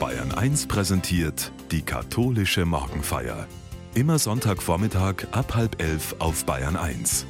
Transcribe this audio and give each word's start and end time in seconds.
Bayern 0.00 0.32
1 0.32 0.66
präsentiert 0.66 1.52
die 1.70 1.82
katholische 1.82 2.64
Morgenfeier. 2.64 3.46
Immer 3.94 4.18
Sonntagvormittag 4.18 5.26
ab 5.32 5.54
halb 5.54 5.82
elf 5.82 6.16
auf 6.20 6.46
Bayern 6.46 6.76
1. 6.76 7.26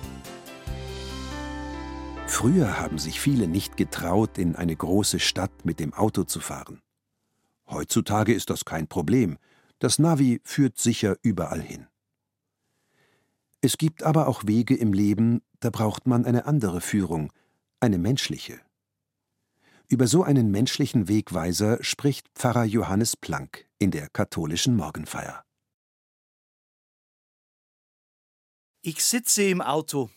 Früher 2.28 2.78
haben 2.78 2.98
sich 2.98 3.18
viele 3.18 3.48
nicht 3.48 3.76
getraut, 3.76 4.38
in 4.38 4.54
eine 4.54 4.76
große 4.76 5.18
Stadt 5.18 5.50
mit 5.64 5.80
dem 5.80 5.92
Auto 5.94 6.22
zu 6.22 6.38
fahren. 6.38 6.80
Heutzutage 7.68 8.32
ist 8.32 8.50
das 8.50 8.64
kein 8.64 8.86
Problem. 8.86 9.36
Das 9.80 9.98
Navi 9.98 10.40
führt 10.44 10.78
sicher 10.78 11.16
überall 11.22 11.60
hin. 11.60 11.88
Es 13.62 13.78
gibt 13.78 14.04
aber 14.04 14.28
auch 14.28 14.44
Wege 14.46 14.76
im 14.76 14.92
Leben, 14.92 15.42
da 15.58 15.70
braucht 15.70 16.06
man 16.06 16.24
eine 16.24 16.46
andere 16.46 16.80
Führung, 16.80 17.32
eine 17.80 17.98
menschliche. 17.98 18.60
Über 19.92 20.06
so 20.06 20.22
einen 20.22 20.52
menschlichen 20.52 21.08
Wegweiser 21.08 21.82
spricht 21.82 22.28
Pfarrer 22.36 22.62
Johannes 22.62 23.16
Planck 23.16 23.66
in 23.80 23.90
der 23.90 24.08
katholischen 24.08 24.76
Morgenfeier. 24.76 25.42
Ich 28.82 29.04
sitze 29.04 29.42
im 29.42 29.60
Auto. 29.60 30.08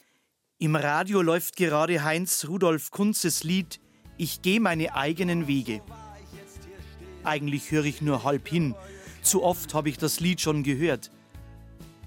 Im 0.59 0.75
Radio 0.75 1.23
läuft 1.23 1.55
gerade 1.55 2.03
Heinz 2.03 2.45
Rudolf 2.47 2.91
Kunzes 2.91 3.43
Lied 3.43 3.81
Ich 4.15 4.43
gehe 4.43 4.59
meine 4.59 4.93
eigenen 4.93 5.47
Wege. 5.47 5.81
Eigentlich 7.23 7.71
höre 7.71 7.85
ich 7.85 7.99
nur 7.99 8.23
halb 8.23 8.47
hin. 8.47 8.75
Zu 9.23 9.41
oft 9.41 9.73
habe 9.73 9.89
ich 9.89 9.97
das 9.97 10.19
Lied 10.19 10.39
schon 10.39 10.61
gehört. 10.61 11.09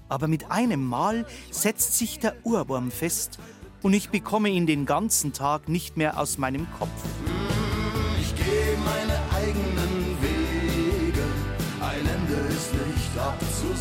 Aber 0.07 0.29
mit 0.29 0.51
einem 0.51 0.85
Mal 0.85 1.27
setzt 1.51 1.97
sich 1.97 2.19
der 2.19 2.33
Ohrwurm 2.45 2.91
fest 2.91 3.39
und 3.83 3.91
ich 3.91 4.09
bekomme 4.09 4.47
ihn 4.47 4.67
den 4.67 4.85
ganzen 4.85 5.33
Tag 5.33 5.67
nicht 5.67 5.97
mehr 5.97 6.17
aus 6.17 6.37
meinem 6.37 6.65
Kopf. 6.79 7.03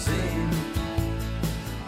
Abzusehen. 0.07 0.51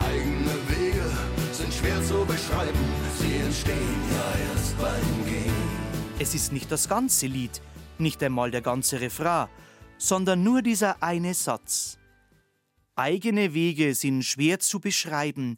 Eigene 0.00 0.68
Wege 0.68 1.04
sind 1.52 1.72
schwer 1.72 2.02
zu 2.04 2.24
beschreiben, 2.24 2.78
sie 3.18 3.36
entstehen 3.36 4.02
ja 4.10 4.52
erst 4.52 4.78
beim 4.78 5.24
Gehen. 5.26 6.18
Es 6.18 6.34
ist 6.34 6.52
nicht 6.52 6.70
das 6.70 6.88
ganze 6.88 7.26
Lied, 7.26 7.60
nicht 7.98 8.22
einmal 8.22 8.50
der 8.50 8.62
ganze 8.62 9.00
Refrain, 9.00 9.48
sondern 9.98 10.42
nur 10.42 10.62
dieser 10.62 11.02
eine 11.02 11.34
Satz. 11.34 11.98
Eigene 12.94 13.54
Wege 13.54 13.94
sind 13.94 14.24
schwer 14.24 14.58
zu 14.58 14.80
beschreiben, 14.80 15.56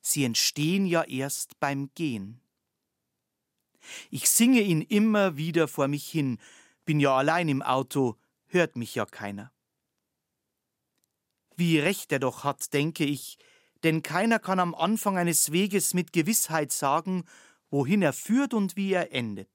sie 0.00 0.24
entstehen 0.24 0.86
ja 0.86 1.02
erst 1.02 1.58
beim 1.58 1.90
Gehen. 1.94 2.40
Ich 4.10 4.28
singe 4.28 4.60
ihn 4.60 4.82
immer 4.82 5.36
wieder 5.36 5.66
vor 5.66 5.88
mich 5.88 6.08
hin, 6.08 6.38
bin 6.84 7.00
ja 7.00 7.16
allein 7.16 7.48
im 7.48 7.62
Auto, 7.62 8.16
hört 8.46 8.76
mich 8.76 8.94
ja 8.94 9.06
keiner. 9.06 9.52
Wie 11.58 11.80
recht 11.80 12.12
er 12.12 12.20
doch 12.20 12.44
hat, 12.44 12.72
denke 12.72 13.04
ich, 13.04 13.36
denn 13.82 14.04
keiner 14.04 14.38
kann 14.38 14.60
am 14.60 14.76
Anfang 14.76 15.18
eines 15.18 15.50
Weges 15.50 15.92
mit 15.92 16.12
Gewissheit 16.12 16.70
sagen, 16.70 17.24
wohin 17.68 18.00
er 18.00 18.12
führt 18.12 18.54
und 18.54 18.76
wie 18.76 18.92
er 18.92 19.12
endet. 19.12 19.50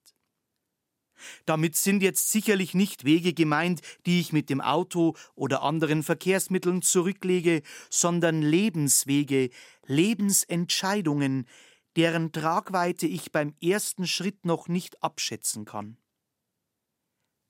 Damit 1.46 1.78
sind 1.78 2.04
jetzt 2.04 2.30
sicherlich 2.30 2.74
nicht 2.74 3.06
Wege 3.06 3.34
gemeint, 3.34 3.80
die 4.06 4.20
ich 4.20 4.34
mit 4.34 4.50
dem 4.50 4.60
Auto 4.60 5.16
oder 5.34 5.62
anderen 5.62 6.04
Verkehrsmitteln 6.04 6.82
zurücklege, 6.82 7.62
sondern 7.90 8.42
Lebenswege, 8.42 9.50
Lebensentscheidungen, 9.86 11.48
deren 11.96 12.34
Tragweite 12.34 13.08
ich 13.08 13.32
beim 13.32 13.56
ersten 13.62 14.08
Schritt 14.08 14.44
noch 14.46 14.68
nicht 14.68 15.02
abschätzen 15.02 15.64
kann. 15.64 15.96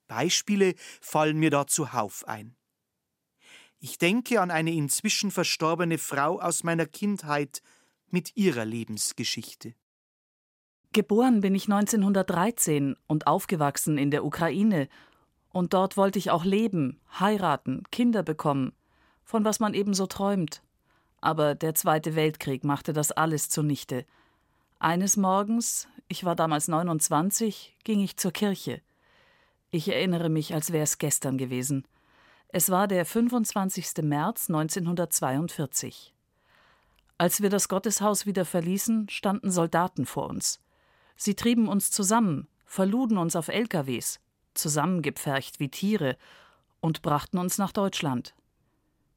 Beispiele 0.06 0.76
fallen 1.00 1.38
mir 1.38 1.50
da 1.50 1.66
zuhauf 1.66 2.28
ein. 2.28 2.54
Ich 3.84 3.98
denke 3.98 4.40
an 4.40 4.50
eine 4.50 4.72
inzwischen 4.72 5.30
verstorbene 5.30 5.98
Frau 5.98 6.40
aus 6.40 6.64
meiner 6.64 6.86
Kindheit 6.86 7.60
mit 8.08 8.34
ihrer 8.34 8.64
Lebensgeschichte. 8.64 9.74
Geboren 10.94 11.42
bin 11.42 11.54
ich 11.54 11.64
1913 11.64 12.96
und 13.06 13.26
aufgewachsen 13.26 13.98
in 13.98 14.10
der 14.10 14.24
Ukraine. 14.24 14.88
Und 15.50 15.74
dort 15.74 15.98
wollte 15.98 16.18
ich 16.18 16.30
auch 16.30 16.46
leben, 16.46 16.98
heiraten, 17.20 17.82
Kinder 17.92 18.22
bekommen, 18.22 18.72
von 19.22 19.44
was 19.44 19.60
man 19.60 19.74
eben 19.74 19.92
so 19.92 20.06
träumt. 20.06 20.62
Aber 21.20 21.54
der 21.54 21.74
Zweite 21.74 22.16
Weltkrieg 22.16 22.64
machte 22.64 22.94
das 22.94 23.12
alles 23.12 23.50
zunichte. 23.50 24.06
Eines 24.78 25.18
Morgens, 25.18 25.88
ich 26.08 26.24
war 26.24 26.36
damals 26.36 26.68
29, 26.68 27.76
ging 27.84 28.00
ich 28.00 28.16
zur 28.16 28.32
Kirche. 28.32 28.80
Ich 29.70 29.88
erinnere 29.88 30.30
mich, 30.30 30.54
als 30.54 30.72
wäre 30.72 30.84
es 30.84 30.96
gestern 30.96 31.36
gewesen. 31.36 31.86
Es 32.56 32.70
war 32.70 32.86
der 32.86 33.04
25. 33.04 34.04
März 34.04 34.48
1942. 34.48 36.14
Als 37.18 37.42
wir 37.42 37.50
das 37.50 37.68
Gotteshaus 37.68 38.26
wieder 38.26 38.44
verließen, 38.44 39.08
standen 39.08 39.50
Soldaten 39.50 40.06
vor 40.06 40.28
uns. 40.28 40.60
Sie 41.16 41.34
trieben 41.34 41.66
uns 41.66 41.90
zusammen, 41.90 42.46
verluden 42.64 43.18
uns 43.18 43.34
auf 43.34 43.48
LKWs, 43.48 44.20
zusammengepfercht 44.54 45.58
wie 45.58 45.68
Tiere, 45.68 46.16
und 46.78 47.02
brachten 47.02 47.38
uns 47.38 47.58
nach 47.58 47.72
Deutschland. 47.72 48.36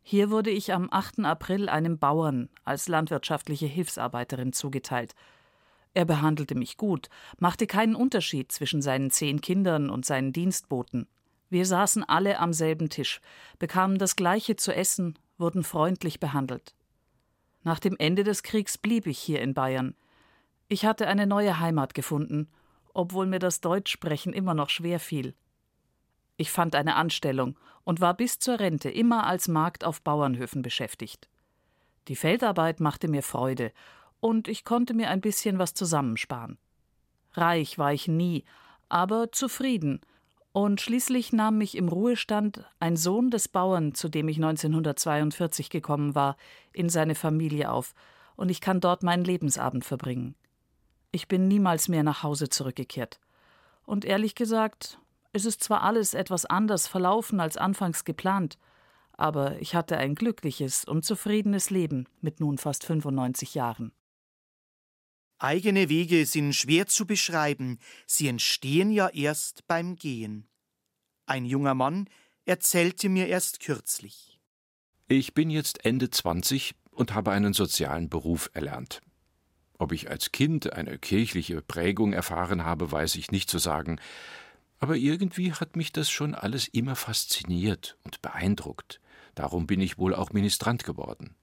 Hier 0.01 0.31
wurde 0.31 0.49
ich 0.49 0.73
am 0.73 0.87
8. 0.89 1.19
April 1.19 1.69
einem 1.69 1.99
Bauern 1.99 2.49
als 2.63 2.87
landwirtschaftliche 2.87 3.67
Hilfsarbeiterin 3.67 4.51
zugeteilt. 4.51 5.13
Er 5.93 6.05
behandelte 6.05 6.55
mich 6.55 6.75
gut, 6.75 7.07
machte 7.37 7.67
keinen 7.67 7.93
Unterschied 7.93 8.51
zwischen 8.51 8.81
seinen 8.81 9.11
zehn 9.11 9.41
Kindern 9.41 9.91
und 9.91 10.07
seinen 10.07 10.33
Dienstboten. 10.33 11.07
Wir 11.49 11.65
saßen 11.65 12.03
alle 12.03 12.39
am 12.39 12.53
selben 12.53 12.89
Tisch, 12.89 13.21
bekamen 13.59 13.97
das 13.97 14.15
gleiche 14.15 14.55
zu 14.55 14.75
essen, 14.75 15.17
wurden 15.37 15.63
freundlich 15.63 16.19
behandelt. 16.19 16.75
Nach 17.63 17.79
dem 17.79 17.95
Ende 17.97 18.23
des 18.23 18.43
Kriegs 18.43 18.77
blieb 18.77 19.07
ich 19.07 19.19
hier 19.19 19.41
in 19.41 19.53
Bayern. 19.53 19.95
Ich 20.67 20.85
hatte 20.85 21.07
eine 21.07 21.27
neue 21.27 21.59
Heimat 21.59 21.93
gefunden, 21.93 22.49
obwohl 22.93 23.25
mir 23.25 23.39
das 23.39 23.61
Deutschsprechen 23.61 24.33
immer 24.33 24.53
noch 24.53 24.69
schwer 24.69 24.99
fiel. 24.99 25.35
Ich 26.35 26.51
fand 26.51 26.75
eine 26.75 26.95
Anstellung 26.95 27.57
und 27.83 28.01
war 28.01 28.13
bis 28.13 28.39
zur 28.39 28.59
Rente 28.59 28.89
immer 28.89 29.25
als 29.25 29.47
Magd 29.47 29.83
auf 29.83 30.01
Bauernhöfen 30.01 30.61
beschäftigt. 30.61 31.29
Die 32.07 32.15
Feldarbeit 32.15 32.79
machte 32.79 33.07
mir 33.07 33.23
Freude, 33.23 33.71
und 34.19 34.47
ich 34.47 34.63
konnte 34.63 34.93
mir 34.93 35.09
ein 35.09 35.21
bisschen 35.21 35.59
was 35.59 35.73
zusammensparen. 35.73 36.57
Reich 37.33 37.77
war 37.77 37.93
ich 37.93 38.07
nie, 38.07 38.45
aber 38.89 39.31
zufrieden, 39.31 40.01
und 40.57 40.81
schließlich 40.81 41.33
nahm 41.33 41.59
mich 41.59 41.77
im 41.77 41.87
Ruhestand 41.87 42.65
ein 42.79 42.97
Sohn 42.97 43.29
des 43.29 43.47
Bauern, 43.47 43.93
zu 43.93 44.09
dem 44.09 44.27
ich 44.27 44.37
1942 44.37 45.69
gekommen 45.69 46.15
war, 46.15 46.35
in 46.73 46.89
seine 46.89 47.13
Familie 47.13 47.69
auf, 47.71 47.93
und 48.35 48.49
ich 48.49 48.59
kann 48.59 48.79
dort 48.79 49.03
meinen 49.03 49.23
Lebensabend 49.23 49.85
verbringen. 49.85 50.33
Ich 51.11 51.27
bin 51.27 51.47
niemals 51.47 51.89
mehr 51.89 52.01
nach 52.01 52.23
Hause 52.23 52.49
zurückgekehrt. 52.49 53.19
Und 53.85 54.03
ehrlich 54.03 54.33
gesagt, 54.33 54.97
es 55.31 55.45
ist 55.45 55.63
zwar 55.63 55.83
alles 55.83 56.15
etwas 56.15 56.45
anders 56.45 56.87
verlaufen 56.87 57.39
als 57.39 57.55
anfangs 57.55 58.03
geplant, 58.03 58.57
aber 59.13 59.61
ich 59.61 59.75
hatte 59.75 59.97
ein 59.97 60.15
glückliches 60.15 60.85
und 60.85 61.05
zufriedenes 61.05 61.69
Leben 61.69 62.07
mit 62.19 62.39
nun 62.39 62.57
fast 62.57 62.83
95 62.83 63.53
Jahren. 63.53 63.91
Eigene 65.39 65.89
Wege 65.89 66.25
sind 66.25 66.53
schwer 66.53 66.87
zu 66.87 67.05
beschreiben, 67.05 67.79
sie 68.07 68.27
entstehen 68.27 68.91
ja 68.91 69.09
erst 69.09 69.67
beim 69.67 69.95
Gehen. 69.95 70.47
Ein 71.27 71.45
junger 71.45 71.75
Mann 71.75 72.09
erzählte 72.45 73.07
mir 73.09 73.27
erst 73.27 73.59
kürzlich. 73.59 74.39
Ich 75.07 75.33
bin 75.33 75.49
jetzt 75.49 75.85
Ende 75.85 76.09
20 76.09 76.73
und 76.91 77.13
habe 77.13 77.31
einen 77.31 77.53
sozialen 77.53 78.09
Beruf 78.09 78.49
erlernt. 78.53 79.01
Ob 79.77 79.91
ich 79.91 80.09
als 80.09 80.31
Kind 80.31 80.73
eine 80.73 80.97
kirchliche 80.97 81.61
Prägung 81.61 82.13
erfahren 82.13 82.65
habe, 82.65 82.91
weiß 82.91 83.15
ich 83.15 83.31
nicht 83.31 83.49
zu 83.49 83.59
sagen, 83.59 83.99
aber 84.79 84.95
irgendwie 84.95 85.53
hat 85.53 85.75
mich 85.75 85.91
das 85.91 86.09
schon 86.09 86.33
alles 86.35 86.67
immer 86.67 86.95
fasziniert 86.95 87.97
und 88.03 88.21
beeindruckt. 88.21 88.99
Darum 89.35 89.67
bin 89.67 89.81
ich 89.81 89.97
wohl 89.97 90.15
auch 90.15 90.31
Ministrant 90.31 90.83
geworden. 90.83 91.35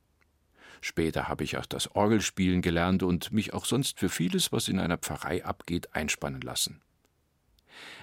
Später 0.86 1.28
habe 1.28 1.44
ich 1.44 1.56
auch 1.56 1.64
das 1.64 1.90
Orgelspielen 1.94 2.60
gelernt 2.60 3.02
und 3.02 3.32
mich 3.32 3.54
auch 3.54 3.64
sonst 3.64 3.98
für 3.98 4.10
vieles, 4.10 4.52
was 4.52 4.68
in 4.68 4.78
einer 4.78 4.98
Pfarrei 4.98 5.42
abgeht, 5.42 5.94
einspannen 5.94 6.42
lassen. 6.42 6.82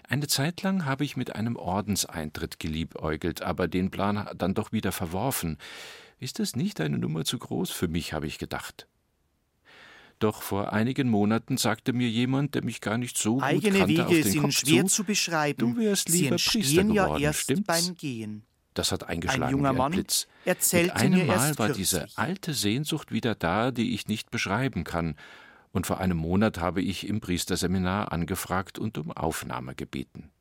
Eine 0.10 0.26
Zeit 0.26 0.64
lang 0.64 0.84
habe 0.84 1.04
ich 1.04 1.16
mit 1.16 1.36
einem 1.36 1.58
Ordenseintritt 1.58 2.60
geliebäugelt, 2.60 3.44
aber 3.44 3.68
den 3.68 3.92
Plan 3.92 4.28
dann 4.36 4.56
doch 4.56 4.72
wieder 4.72 4.92
verworfen. 4.92 5.60
Ist 6.18 6.40
das 6.40 6.56
nicht 6.56 6.82
eine 6.82 6.98
Nummer 6.98 7.24
zu 7.24 7.38
groß 7.38 7.70
für 7.70 7.88
mich, 7.88 8.14
habe 8.14 8.26
ich 8.26 8.40
gedacht. 8.40 8.88
Doch 10.18 10.42
vor 10.42 10.74
einigen 10.74 11.08
Monaten 11.08 11.58
sagte 11.58 11.94
mir 11.94 12.10
jemand, 12.10 12.56
der 12.56 12.64
mich 12.64 12.82
gar 12.82 12.98
nicht 12.98 13.16
so 13.16 13.42
Eigene 13.42 13.62
gut 13.62 13.78
kannte, 13.78 13.88
Wege 13.90 14.06
auf 14.08 14.12
den 14.12 14.24
sind 14.24 14.42
Kopf 14.42 14.52
schwer 14.54 14.86
zu, 14.88 14.96
zu 14.96 15.04
beschreiben. 15.04 15.60
Du 15.60 15.78
wärst 15.78 16.10
Sie 16.10 16.24
lieber 16.24 16.38
Priester 16.38 16.58
entstehen 16.58 16.94
ja 16.94 17.04
geworden, 17.04 17.22
erst 17.22 17.42
stimmt's? 17.42 17.68
beim 17.68 17.96
Gehen. 17.96 18.44
Das 18.74 18.92
hat 18.92 19.08
eingeschlagen 19.08 19.44
Ein 19.44 19.52
junger 19.52 19.70
wie 19.70 19.74
ein 19.74 19.78
Mann 19.78 19.92
Blitz. 19.92 20.28
erzählte 20.46 20.94
Mit 20.94 21.02
einem 21.02 21.28
Mal 21.28 21.58
war 21.58 21.70
diese 21.70 22.08
alte 22.16 22.54
Sehnsucht 22.54 23.12
wieder 23.12 23.36
da, 23.36 23.72
die 23.72 23.94
ich 23.94 24.08
nicht 24.08 24.32
beschreiben 24.32 24.84
kann. 24.84 25.16
Und 25.74 25.88
vor 25.88 26.00
einem 26.00 26.18
Monat 26.18 26.60
habe 26.60 26.82
ich 26.82 27.08
im 27.08 27.22
Priesterseminar 27.22 28.12
angefragt 28.12 28.80
und 28.80 28.98
um 28.98 29.12
Aufnahme 29.12 29.76
gebeten. 29.76 30.32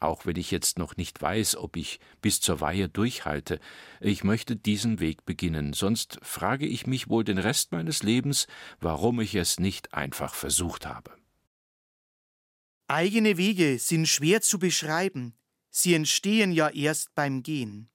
auch 0.00 0.24
wenn 0.24 0.36
ich 0.36 0.50
jetzt 0.50 0.78
noch 0.78 0.96
nicht 0.96 1.20
weiß, 1.20 1.56
ob 1.56 1.76
ich 1.76 2.00
bis 2.22 2.40
zur 2.40 2.60
Weihe 2.60 2.88
durchhalte, 2.88 3.60
ich 4.00 4.24
möchte 4.24 4.56
diesen 4.56 4.98
Weg 4.98 5.26
beginnen, 5.26 5.74
sonst 5.74 6.18
frage 6.22 6.66
ich 6.66 6.86
mich 6.86 7.08
wohl 7.10 7.22
den 7.22 7.36
Rest 7.38 7.70
meines 7.72 8.02
Lebens, 8.02 8.46
warum 8.80 9.20
ich 9.20 9.34
es 9.34 9.60
nicht 9.60 9.92
einfach 9.92 10.34
versucht 10.34 10.86
habe. 10.86 11.12
Eigene 12.88 13.36
Wege 13.36 13.78
sind 13.78 14.08
schwer 14.08 14.40
zu 14.40 14.58
beschreiben, 14.58 15.34
sie 15.70 15.94
entstehen 15.94 16.52
ja 16.52 16.68
erst 16.68 17.14
beim 17.14 17.42
Gehen. 17.42 17.88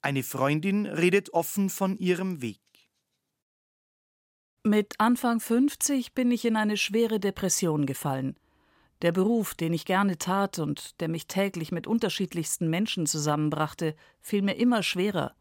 Eine 0.00 0.22
Freundin 0.22 0.86
redet 0.86 1.30
offen 1.30 1.70
von 1.70 1.96
ihrem 1.96 2.40
Weg. 2.40 2.60
Mit 4.64 4.94
Anfang 4.98 5.40
50 5.40 6.14
bin 6.14 6.30
ich 6.30 6.44
in 6.44 6.56
eine 6.56 6.76
schwere 6.76 7.20
Depression 7.20 7.86
gefallen. 7.86 8.36
Der 9.02 9.12
Beruf, 9.12 9.54
den 9.54 9.72
ich 9.72 9.84
gerne 9.84 10.18
tat 10.18 10.58
und 10.58 11.00
der 11.00 11.08
mich 11.08 11.26
täglich 11.26 11.70
mit 11.70 11.86
unterschiedlichsten 11.86 12.68
Menschen 12.68 13.06
zusammenbrachte, 13.06 13.94
fiel 14.20 14.42
mir 14.42 14.54
immer 14.54 14.82
schwerer. 14.82 15.34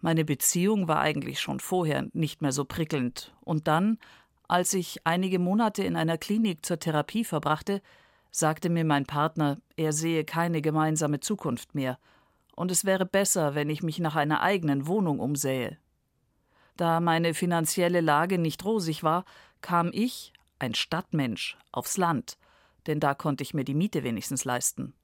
Meine 0.00 0.24
Beziehung 0.24 0.88
war 0.88 1.00
eigentlich 1.00 1.40
schon 1.40 1.60
vorher 1.60 2.08
nicht 2.12 2.42
mehr 2.42 2.52
so 2.52 2.64
prickelnd. 2.64 3.34
Und 3.40 3.66
dann, 3.66 3.98
als 4.46 4.74
ich 4.74 5.06
einige 5.06 5.38
Monate 5.38 5.84
in 5.84 5.96
einer 5.96 6.18
Klinik 6.18 6.66
zur 6.66 6.78
Therapie 6.78 7.24
verbrachte, 7.24 7.80
sagte 8.32 8.68
mir 8.68 8.84
mein 8.84 9.06
Partner, 9.06 9.58
er 9.76 9.92
sehe 9.92 10.24
keine 10.24 10.60
gemeinsame 10.60 11.20
Zukunft 11.20 11.76
mehr, 11.76 11.98
und 12.56 12.72
es 12.72 12.84
wäre 12.84 13.06
besser, 13.06 13.54
wenn 13.54 13.70
ich 13.70 13.84
mich 13.84 14.00
nach 14.00 14.16
einer 14.16 14.40
eigenen 14.42 14.88
Wohnung 14.88 15.20
umsähe. 15.20 15.78
Da 16.76 16.98
meine 16.98 17.34
finanzielle 17.34 18.00
Lage 18.00 18.38
nicht 18.38 18.64
rosig 18.64 19.04
war, 19.04 19.24
kam 19.60 19.90
ich, 19.92 20.32
ein 20.58 20.74
Stadtmensch, 20.74 21.56
aufs 21.70 21.96
Land 21.96 22.36
denn 22.86 23.00
da 23.00 23.14
konnte 23.14 23.42
ich 23.42 23.54
mir 23.54 23.64
die 23.64 23.74
Miete 23.74 24.02
wenigstens 24.02 24.44
leisten. 24.44 24.94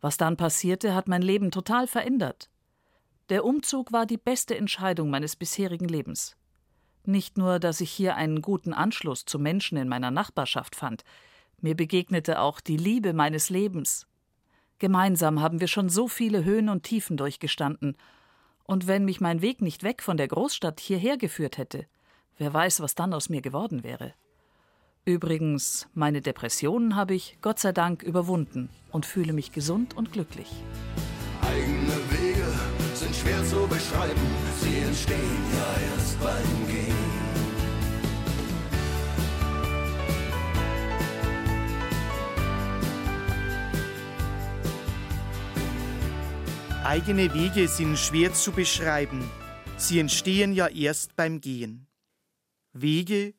Was 0.00 0.16
dann 0.16 0.36
passierte, 0.36 0.94
hat 0.94 1.08
mein 1.08 1.22
Leben 1.22 1.50
total 1.50 1.86
verändert. 1.86 2.50
Der 3.28 3.44
Umzug 3.44 3.92
war 3.92 4.06
die 4.06 4.16
beste 4.16 4.56
Entscheidung 4.56 5.10
meines 5.10 5.36
bisherigen 5.36 5.88
Lebens. 5.88 6.36
Nicht 7.04 7.38
nur, 7.38 7.58
dass 7.58 7.80
ich 7.80 7.90
hier 7.90 8.16
einen 8.16 8.42
guten 8.42 8.72
Anschluss 8.72 9.24
zu 9.24 9.38
Menschen 9.38 9.78
in 9.78 9.88
meiner 9.88 10.10
Nachbarschaft 10.10 10.76
fand, 10.76 11.04
mir 11.62 11.74
begegnete 11.74 12.40
auch 12.40 12.60
die 12.60 12.76
Liebe 12.76 13.12
meines 13.12 13.48
Lebens. 13.48 14.06
Gemeinsam 14.78 15.40
haben 15.40 15.60
wir 15.60 15.68
schon 15.68 15.88
so 15.88 16.08
viele 16.08 16.44
Höhen 16.44 16.68
und 16.68 16.82
Tiefen 16.82 17.16
durchgestanden, 17.16 17.96
und 18.64 18.86
wenn 18.86 19.04
mich 19.04 19.20
mein 19.20 19.42
Weg 19.42 19.60
nicht 19.60 19.82
weg 19.82 20.02
von 20.02 20.16
der 20.16 20.28
Großstadt 20.28 20.80
hierher 20.80 21.16
geführt 21.16 21.58
hätte, 21.58 21.86
wer 22.38 22.52
weiß, 22.54 22.80
was 22.80 22.94
dann 22.94 23.12
aus 23.12 23.28
mir 23.28 23.42
geworden 23.42 23.82
wäre. 23.82 24.14
Übrigens, 25.04 25.88
meine 25.94 26.20
Depressionen 26.20 26.94
habe 26.94 27.14
ich, 27.14 27.38
Gott 27.42 27.58
sei 27.58 27.72
Dank, 27.72 28.02
überwunden 28.02 28.68
und 28.92 29.04
fühle 29.04 29.32
mich 29.32 29.50
gesund 29.50 29.96
und 29.96 30.12
glücklich. 30.12 30.48
Eigene 31.42 31.96
Wege 32.10 32.46
sind 32.94 33.14
schwer 33.14 33.44
zu 33.44 33.66
beschreiben, 33.66 34.20
sie 34.60 34.78
entstehen 34.78 35.18
ja 35.54 35.96
erst 35.96 36.20
beim 36.20 36.66
Gehen. 36.68 36.81
Eigene 46.84 47.32
Wege 47.34 47.68
sind 47.68 47.98
schwer 47.98 48.34
zu 48.34 48.52
beschreiben, 48.52 49.28
sie 49.76 49.98
entstehen 49.98 50.52
ja 50.52 50.68
erst 50.68 51.16
beim 51.16 51.40
Gehen. 51.40 51.86
Wege 52.72 53.34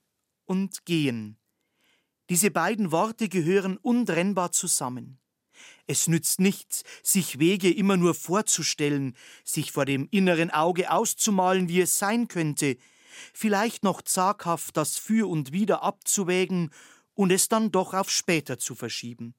und 0.45 0.85
Gehen 0.85 1.37
diese 2.29 2.51
beiden 2.51 2.91
Worte 2.91 3.27
gehören 3.27 3.77
untrennbar 3.77 4.51
zusammen. 4.51 5.19
Es 5.87 6.07
nützt 6.07 6.39
nichts, 6.39 6.83
sich 7.03 7.37
Wege 7.37 7.71
immer 7.71 7.97
nur 7.97 8.15
vorzustellen, 8.15 9.15
sich 9.43 9.71
vor 9.71 9.85
dem 9.85 10.07
inneren 10.09 10.49
Auge 10.49 10.89
auszumalen, 10.91 11.67
wie 11.67 11.81
es 11.81 11.99
sein 11.99 12.27
könnte, 12.27 12.77
vielleicht 13.33 13.83
noch 13.83 14.01
zaghaft 14.01 14.77
das 14.77 14.97
Für 14.97 15.29
und 15.29 15.51
Wider 15.51 15.83
abzuwägen 15.83 16.71
und 17.13 17.31
es 17.31 17.49
dann 17.49 17.71
doch 17.71 17.93
auf 17.93 18.09
später 18.09 18.57
zu 18.57 18.73
verschieben. 18.73 19.35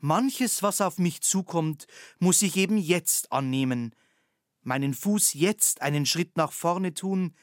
Manches, 0.00 0.62
was 0.62 0.80
auf 0.80 0.98
mich 0.98 1.20
zukommt, 1.20 1.86
muss 2.18 2.42
ich 2.42 2.56
eben 2.56 2.78
jetzt 2.78 3.32
annehmen, 3.32 3.94
meinen 4.62 4.94
Fuß 4.94 5.34
jetzt 5.34 5.82
einen 5.82 6.06
Schritt 6.06 6.36
nach 6.36 6.52
vorne 6.52 6.94
tun, 6.94 7.34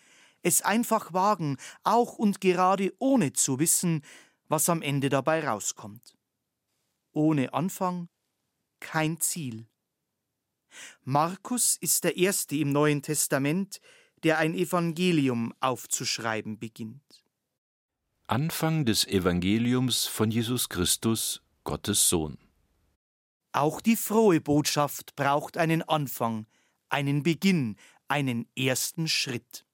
es 0.42 0.62
einfach 0.62 1.14
wagen, 1.14 1.58
auch 1.84 2.18
und 2.18 2.42
gerade 2.42 2.94
ohne 3.00 3.34
zu 3.34 3.60
wissen, 3.60 4.04
was 4.50 4.70
am 4.70 4.82
Ende 4.82 5.10
dabei 5.10 5.48
rauskommt. 5.48 6.16
Ohne 7.14 7.54
Anfang 7.54 8.10
kein 8.80 9.20
Ziel. 9.20 9.68
Markus 11.04 11.78
ist 11.80 12.04
der 12.04 12.18
Erste 12.18 12.58
im 12.58 12.72
Neuen 12.72 13.02
Testament, 13.02 13.80
der 14.24 14.38
ein 14.38 14.54
Evangelium 14.54 15.54
aufzuschreiben 15.60 16.60
beginnt. 16.60 17.24
Anfang 18.28 18.86
des 18.86 19.06
Evangeliums 19.06 20.06
von 20.06 20.32
Jesus 20.32 20.70
Christus, 20.70 21.42
Gottes 21.64 22.10
Sohn. 22.10 22.38
Auch 23.52 23.82
die 23.82 23.96
frohe 23.96 24.42
Botschaft 24.42 25.16
braucht 25.16 25.58
einen 25.58 25.84
Anfang, 25.84 26.48
einen 26.90 27.24
Beginn, 27.24 27.78
einen 28.08 28.48
ersten 28.58 29.08
Schritt. 29.08 29.66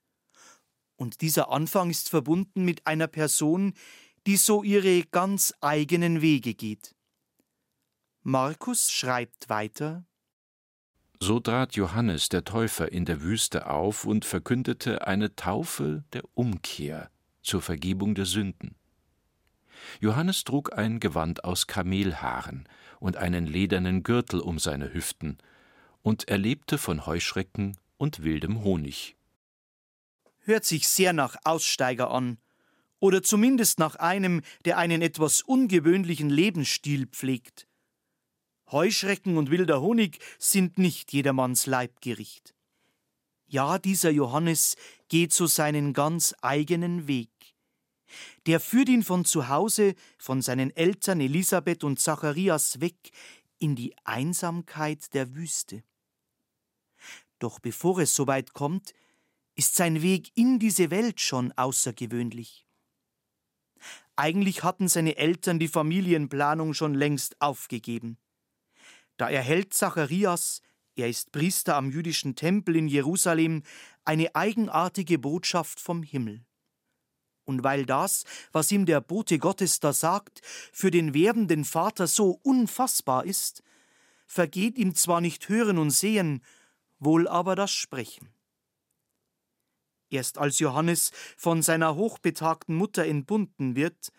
Und 0.95 1.21
dieser 1.21 1.49
Anfang 1.49 1.89
ist 1.89 2.09
verbunden 2.09 2.65
mit 2.65 2.85
einer 2.85 3.07
Person, 3.07 3.73
die 4.27 4.35
so 4.35 4.63
ihre 4.63 5.03
ganz 5.03 5.53
eigenen 5.61 6.21
Wege 6.21 6.53
geht. 6.53 6.93
Markus 8.21 8.91
schreibt 8.91 9.49
weiter 9.49 10.05
So 11.21 11.39
trat 11.39 11.75
Johannes 11.75 12.27
der 12.27 12.43
Täufer 12.43 12.91
in 12.91 13.05
der 13.05 13.21
Wüste 13.21 13.69
auf 13.69 14.05
und 14.05 14.25
verkündete 14.25 15.07
eine 15.07 15.35
Taufe 15.35 16.03
der 16.11 16.23
Umkehr 16.33 17.09
zur 17.41 17.61
Vergebung 17.61 18.13
der 18.13 18.25
Sünden. 18.25 18.75
Johannes 19.99 20.43
trug 20.43 20.77
ein 20.77 20.99
Gewand 20.99 21.43
aus 21.43 21.67
Kamelhaaren 21.67 22.67
und 22.99 23.17
einen 23.17 23.45
ledernen 23.45 24.03
Gürtel 24.03 24.39
um 24.39 24.59
seine 24.59 24.93
Hüften, 24.93 25.37
und 26.01 26.27
er 26.27 26.37
lebte 26.37 26.77
von 26.77 27.05
Heuschrecken 27.05 27.77
und 27.97 28.23
wildem 28.23 28.63
Honig 28.63 29.15
hört 30.49 30.65
sich 30.65 30.87
sehr 30.87 31.13
nach 31.13 31.37
Aussteiger 31.45 32.11
an, 32.11 32.37
oder 32.99 33.23
zumindest 33.23 33.79
nach 33.79 33.95
einem, 33.95 34.41
der 34.65 34.77
einen 34.77 35.01
etwas 35.01 35.41
ungewöhnlichen 35.41 36.29
Lebensstil 36.29 37.07
pflegt. 37.07 37.65
Heuschrecken 38.69 39.37
und 39.37 39.51
wilder 39.51 39.79
Honig 39.79 40.19
sind 40.37 40.77
nicht 40.77 41.13
jedermanns 41.13 41.65
Leibgericht. 41.65 42.53
Ja, 43.47 43.79
dieser 43.79 44.09
Johannes 44.09 44.75
geht 45.07 45.31
so 45.31 45.47
seinen 45.47 45.93
ganz 45.93 46.35
eigenen 46.41 47.07
Weg. 47.07 47.29
Der 48.49 48.59
führt 48.59 48.89
ihn 48.89 49.03
von 49.03 49.25
zu 49.25 49.47
Hause, 49.47 49.93
von 50.17 50.41
seinen 50.41 50.75
Eltern 50.75 51.21
Elisabeth 51.21 51.83
und 51.83 51.99
Zacharias 51.99 52.81
weg 52.81 53.11
in 53.59 53.75
die 53.75 53.95
Einsamkeit 54.05 55.13
der 55.13 55.35
Wüste. 55.35 55.83
Doch 57.37 57.59
bevor 57.59 57.99
es 57.99 58.15
soweit 58.15 58.53
kommt, 58.53 58.95
ist 59.53 59.75
sein 59.75 60.01
Weg 60.01 60.31
in 60.35 60.57
diese 60.57 60.89
Welt 60.89 61.21
schon 61.21 61.51
außergewöhnlich. 61.51 62.65
Eigentlich 64.15 64.63
hatten 64.63 64.87
seine 64.87 65.17
Eltern 65.17 65.59
die 65.59 65.67
Familienplanung 65.67 66.73
schon 66.73 66.95
längst 66.95 67.39
aufgegeben. 67.39 68.17
Da 69.17 69.29
erhält 69.29 69.75
Zacharias, 69.75 70.63
er 70.95 71.07
ist 71.07 71.31
Priester 71.31 71.75
am 71.75 71.91
jüdischen 71.91 72.35
Tempel 72.35 72.77
in 72.77 72.87
Jerusalem, 72.87 73.61
eine 74.05 74.33
eigenartige 74.33 75.19
Botschaft 75.19 75.79
vom 75.79 76.01
Himmel. 76.01 76.47
Und 77.49 77.63
weil 77.63 77.87
das, 77.87 78.25
was 78.51 78.71
ihm 78.71 78.85
der 78.85 79.01
Bote 79.01 79.39
Gottes 79.39 79.79
da 79.79 79.91
sagt, 79.91 80.41
für 80.71 80.91
den 80.91 81.15
werdenden 81.15 81.65
Vater 81.65 82.05
so 82.05 82.39
unfassbar 82.43 83.25
ist, 83.25 83.63
vergeht 84.27 84.77
ihm 84.77 84.93
zwar 84.93 85.19
nicht 85.19 85.49
Hören 85.49 85.79
und 85.79 85.89
Sehen, 85.89 86.43
wohl 86.99 87.27
aber 87.27 87.55
das 87.55 87.71
Sprechen. 87.71 88.29
Erst 90.11 90.37
als 90.37 90.59
Johannes 90.59 91.11
von 91.37 91.63
seiner 91.63 91.95
hochbetagten 91.95 92.75
Mutter 92.75 93.07
entbunden 93.07 93.75
wird, 93.75 94.11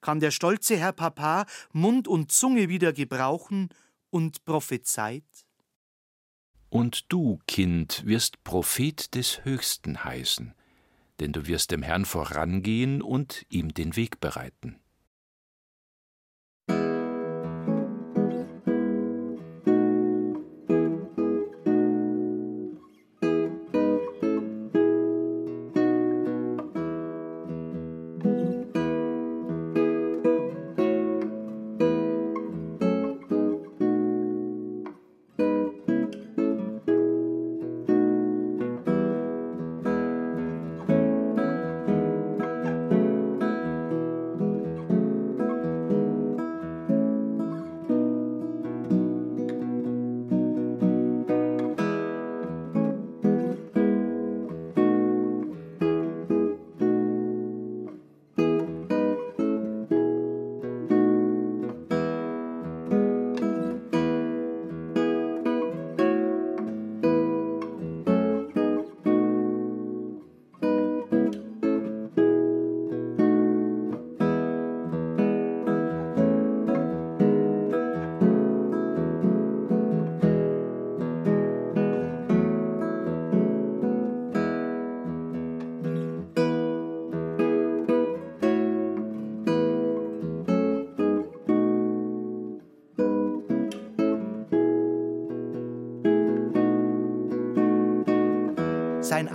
kann 0.00 0.18
der 0.18 0.30
stolze 0.30 0.78
Herr 0.78 0.92
Papa 0.94 1.44
Mund 1.72 2.08
und 2.08 2.32
Zunge 2.32 2.70
wieder 2.70 2.94
gebrauchen 2.94 3.68
und 4.08 4.46
prophezeit. 4.46 5.24
Und 6.70 7.12
du, 7.12 7.38
Kind, 7.46 8.02
wirst 8.06 8.42
Prophet 8.44 9.14
des 9.14 9.44
Höchsten 9.44 10.04
heißen, 10.04 10.55
denn 11.20 11.32
du 11.32 11.46
wirst 11.46 11.70
dem 11.70 11.82
Herrn 11.82 12.04
vorangehen 12.04 13.02
und 13.02 13.46
ihm 13.48 13.74
den 13.74 13.96
Weg 13.96 14.20
bereiten. 14.20 14.78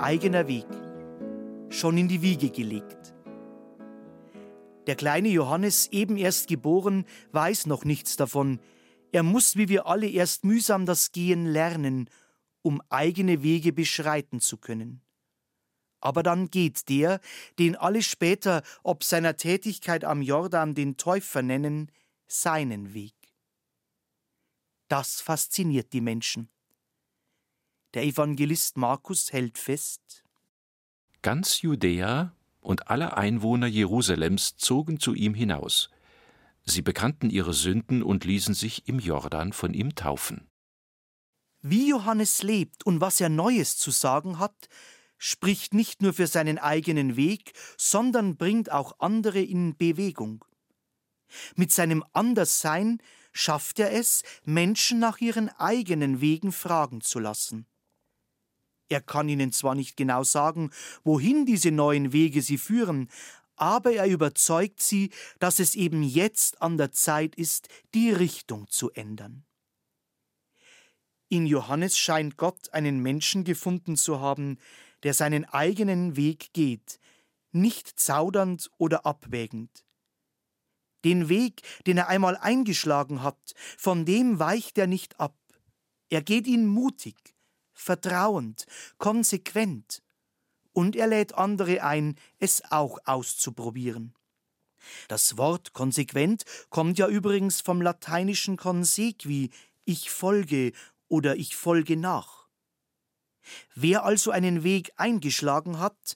Eigener 0.01 0.47
Weg, 0.47 0.65
schon 1.69 1.97
in 1.97 2.07
die 2.07 2.21
Wiege 2.21 2.49
gelegt. 2.49 3.13
Der 4.87 4.95
kleine 4.95 5.29
Johannes, 5.29 5.87
eben 5.91 6.17
erst 6.17 6.47
geboren, 6.47 7.05
weiß 7.33 7.67
noch 7.67 7.85
nichts 7.85 8.15
davon. 8.15 8.59
Er 9.11 9.21
muss 9.21 9.57
wie 9.57 9.69
wir 9.69 9.85
alle 9.85 10.09
erst 10.09 10.43
mühsam 10.43 10.85
das 10.85 11.11
Gehen 11.11 11.45
lernen, 11.45 12.09
um 12.63 12.81
eigene 12.89 13.43
Wege 13.43 13.73
beschreiten 13.73 14.39
zu 14.39 14.57
können. 14.57 15.01
Aber 15.99 16.23
dann 16.23 16.49
geht 16.49 16.89
der, 16.89 17.19
den 17.59 17.75
alle 17.75 18.01
später 18.01 18.63
ob 18.81 19.03
seiner 19.03 19.37
Tätigkeit 19.37 20.03
am 20.03 20.23
Jordan 20.23 20.73
den 20.73 20.97
Täufer 20.97 21.43
nennen, 21.43 21.91
seinen 22.27 22.95
Weg. 22.95 23.13
Das 24.87 25.21
fasziniert 25.21 25.93
die 25.93 26.01
Menschen. 26.01 26.49
Der 27.93 28.03
Evangelist 28.03 28.77
Markus 28.77 29.33
hält 29.33 29.57
fest. 29.57 30.23
Ganz 31.21 31.61
Judäa 31.61 32.33
und 32.61 32.87
alle 32.87 33.17
Einwohner 33.17 33.67
Jerusalems 33.67 34.55
zogen 34.55 34.99
zu 34.99 35.13
ihm 35.13 35.33
hinaus. 35.33 35.89
Sie 36.63 36.81
bekannten 36.81 37.29
ihre 37.29 37.53
Sünden 37.53 38.01
und 38.01 38.23
ließen 38.23 38.53
sich 38.53 38.87
im 38.87 38.99
Jordan 38.99 39.51
von 39.51 39.73
ihm 39.73 39.95
taufen. 39.95 40.47
Wie 41.61 41.89
Johannes 41.89 42.43
lebt 42.43 42.85
und 42.85 43.01
was 43.01 43.19
er 43.19 43.29
Neues 43.29 43.77
zu 43.77 43.91
sagen 43.91 44.39
hat, 44.39 44.69
spricht 45.17 45.73
nicht 45.73 46.01
nur 46.01 46.13
für 46.13 46.27
seinen 46.27 46.57
eigenen 46.57 47.17
Weg, 47.17 47.53
sondern 47.77 48.37
bringt 48.37 48.71
auch 48.71 48.99
andere 48.99 49.41
in 49.41 49.75
Bewegung. 49.75 50.45
Mit 51.55 51.71
seinem 51.71 52.03
Anderssein 52.13 53.01
schafft 53.31 53.79
er 53.79 53.91
es, 53.91 54.23
Menschen 54.43 54.99
nach 54.99 55.19
ihren 55.19 55.49
eigenen 55.49 56.21
Wegen 56.21 56.51
fragen 56.51 57.01
zu 57.01 57.19
lassen. 57.19 57.67
Er 58.91 58.99
kann 58.99 59.29
ihnen 59.29 59.53
zwar 59.53 59.73
nicht 59.73 59.95
genau 59.95 60.25
sagen, 60.25 60.69
wohin 61.05 61.45
diese 61.45 61.71
neuen 61.71 62.11
Wege 62.11 62.41
sie 62.41 62.57
führen, 62.57 63.07
aber 63.55 63.93
er 63.93 64.05
überzeugt 64.05 64.81
sie, 64.81 65.11
dass 65.39 65.59
es 65.59 65.75
eben 65.75 66.03
jetzt 66.03 66.61
an 66.61 66.77
der 66.77 66.91
Zeit 66.91 67.35
ist, 67.35 67.69
die 67.93 68.11
Richtung 68.11 68.67
zu 68.67 68.91
ändern. 68.91 69.45
In 71.29 71.45
Johannes 71.45 71.97
scheint 71.97 72.35
Gott 72.35 72.73
einen 72.73 72.99
Menschen 72.99 73.45
gefunden 73.45 73.95
zu 73.95 74.19
haben, 74.19 74.57
der 75.03 75.13
seinen 75.13 75.45
eigenen 75.45 76.17
Weg 76.17 76.51
geht, 76.51 76.99
nicht 77.53 77.97
zaudernd 77.97 78.69
oder 78.77 79.05
abwägend. 79.05 79.85
Den 81.05 81.29
Weg, 81.29 81.61
den 81.87 81.97
er 81.97 82.09
einmal 82.09 82.35
eingeschlagen 82.35 83.23
hat, 83.23 83.53
von 83.77 84.03
dem 84.03 84.39
weicht 84.39 84.77
er 84.77 84.87
nicht 84.87 85.17
ab. 85.17 85.37
Er 86.09 86.21
geht 86.21 86.45
ihn 86.45 86.65
mutig, 86.65 87.15
vertrauend, 87.81 88.65
konsequent, 88.97 90.01
und 90.73 90.95
er 90.95 91.07
lädt 91.07 91.35
andere 91.35 91.83
ein, 91.83 92.15
es 92.39 92.63
auch 92.71 92.99
auszuprobieren. 93.05 94.13
Das 95.07 95.37
Wort 95.37 95.73
konsequent 95.73 96.43
kommt 96.69 96.97
ja 96.97 97.07
übrigens 97.07 97.61
vom 97.61 97.81
lateinischen 97.81 98.55
consequi, 98.55 99.49
ich 99.83 100.09
folge 100.09 100.71
oder 101.07 101.35
ich 101.35 101.55
folge 101.55 101.97
nach. 101.97 102.47
Wer 103.75 104.05
also 104.05 104.31
einen 104.31 104.63
Weg 104.63 104.91
eingeschlagen 104.95 105.79
hat, 105.79 106.15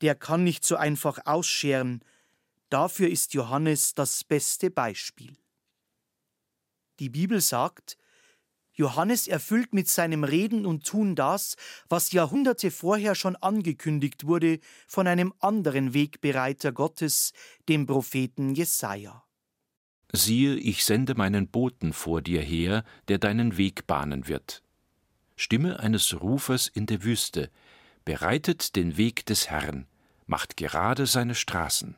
der 0.00 0.14
kann 0.14 0.44
nicht 0.44 0.64
so 0.64 0.76
einfach 0.76 1.20
ausscheren, 1.24 2.04
dafür 2.68 3.08
ist 3.08 3.32
Johannes 3.34 3.94
das 3.94 4.24
beste 4.24 4.70
Beispiel. 4.70 5.36
Die 6.98 7.08
Bibel 7.08 7.40
sagt, 7.40 7.96
Johannes 8.74 9.28
erfüllt 9.28 9.72
mit 9.72 9.88
seinem 9.88 10.24
Reden 10.24 10.66
und 10.66 10.84
Tun 10.84 11.14
das, 11.14 11.56
was 11.88 12.12
Jahrhunderte 12.12 12.70
vorher 12.70 13.14
schon 13.14 13.36
angekündigt 13.36 14.26
wurde 14.26 14.58
von 14.86 15.06
einem 15.06 15.32
anderen 15.38 15.94
Wegbereiter 15.94 16.72
Gottes, 16.72 17.32
dem 17.68 17.86
Propheten 17.86 18.54
Jesaja. 18.54 19.24
Siehe, 20.12 20.56
ich 20.56 20.84
sende 20.84 21.14
meinen 21.14 21.48
Boten 21.48 21.92
vor 21.92 22.20
dir 22.20 22.40
her, 22.40 22.84
der 23.08 23.18
deinen 23.18 23.56
Weg 23.56 23.86
bahnen 23.86 24.28
wird. 24.28 24.62
Stimme 25.36 25.80
eines 25.80 26.20
Rufers 26.20 26.68
in 26.68 26.86
der 26.86 27.02
Wüste, 27.02 27.50
bereitet 28.04 28.76
den 28.76 28.96
Weg 28.96 29.26
des 29.26 29.50
Herrn, 29.50 29.86
macht 30.26 30.56
gerade 30.56 31.06
seine 31.06 31.34
Straßen. 31.34 31.96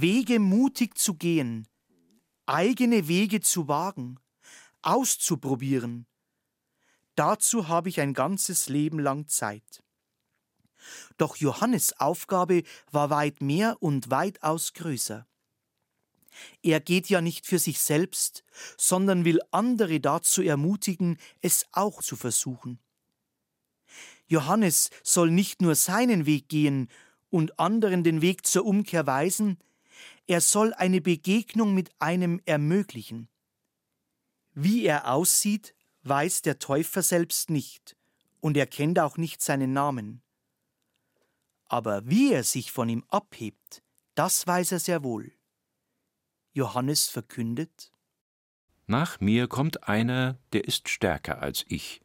Wege 0.00 0.38
mutig 0.38 0.96
zu 0.96 1.14
gehen, 1.14 1.68
eigene 2.46 3.08
Wege 3.08 3.40
zu 3.40 3.68
wagen, 3.68 4.18
auszuprobieren. 4.82 6.06
Dazu 7.14 7.68
habe 7.68 7.88
ich 7.88 8.00
ein 8.00 8.14
ganzes 8.14 8.68
Leben 8.68 8.98
lang 8.98 9.28
Zeit. 9.28 9.82
Doch 11.18 11.36
Johannes 11.36 11.98
Aufgabe 12.00 12.62
war 12.90 13.10
weit 13.10 13.42
mehr 13.42 13.76
und 13.80 14.10
weitaus 14.10 14.72
größer. 14.72 15.26
Er 16.62 16.80
geht 16.80 17.08
ja 17.08 17.20
nicht 17.20 17.46
für 17.46 17.58
sich 17.58 17.80
selbst, 17.80 18.44
sondern 18.78 19.24
will 19.24 19.40
andere 19.50 20.00
dazu 20.00 20.42
ermutigen, 20.42 21.18
es 21.40 21.66
auch 21.72 22.02
zu 22.02 22.16
versuchen. 22.16 22.78
Johannes 24.28 24.90
soll 25.02 25.30
nicht 25.30 25.60
nur 25.60 25.74
seinen 25.74 26.24
Weg 26.24 26.48
gehen 26.48 26.88
und 27.30 27.58
anderen 27.58 28.04
den 28.04 28.22
Weg 28.22 28.46
zur 28.46 28.64
Umkehr 28.64 29.06
weisen, 29.06 29.58
er 30.26 30.40
soll 30.40 30.72
eine 30.74 31.00
Begegnung 31.00 31.74
mit 31.74 31.90
einem 31.98 32.40
ermöglichen. 32.44 33.28
Wie 34.52 34.84
er 34.84 35.12
aussieht, 35.12 35.74
weiß 36.02 36.42
der 36.42 36.58
Täufer 36.58 37.02
selbst 37.02 37.50
nicht, 37.50 37.96
und 38.40 38.56
er 38.56 38.66
kennt 38.66 38.98
auch 38.98 39.16
nicht 39.16 39.42
seinen 39.42 39.72
Namen. 39.72 40.22
Aber 41.66 42.08
wie 42.08 42.32
er 42.32 42.42
sich 42.42 42.72
von 42.72 42.88
ihm 42.88 43.04
abhebt, 43.08 43.82
das 44.14 44.46
weiß 44.46 44.72
er 44.72 44.80
sehr 44.80 45.04
wohl. 45.04 45.32
Johannes 46.52 47.08
verkündet 47.08 47.92
Nach 48.86 49.20
mir 49.20 49.46
kommt 49.46 49.88
einer, 49.88 50.38
der 50.52 50.64
ist 50.64 50.88
stärker 50.88 51.40
als 51.40 51.64
ich. 51.68 52.00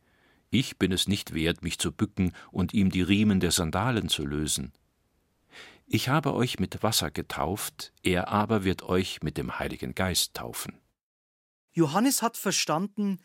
Ich 0.51 0.77
bin 0.77 0.91
es 0.91 1.07
nicht 1.07 1.33
wert, 1.33 1.63
mich 1.63 1.79
zu 1.79 1.91
bücken 1.91 2.31
und 2.51 2.73
ihm 2.73 2.91
die 2.91 3.01
Riemen 3.01 3.39
der 3.39 3.51
Sandalen 3.51 4.07
zu 4.07 4.25
lösen. 4.25 4.71
Ich 5.87 6.09
habe 6.09 6.33
euch 6.33 6.59
mit 6.59 6.81
Wasser 6.81 7.11
getauft, 7.11 7.93
er 8.01 8.29
aber 8.29 8.63
wird 8.63 8.83
euch 8.83 9.21
mit 9.21 9.37
dem 9.37 9.59
Heiligen 9.59 9.93
Geist 9.93 10.33
taufen. 10.33 10.81
Johannes 11.73 12.21
hat 12.21 12.37
verstanden, 12.37 13.19